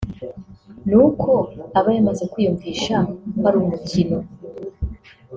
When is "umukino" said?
3.63-4.17